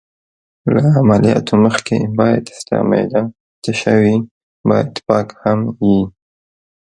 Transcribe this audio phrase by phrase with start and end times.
[0.73, 3.21] له عملیاتو مخکې باید ستا معده
[3.63, 4.17] تشه وي،
[4.69, 5.99] باید پاک هم یې.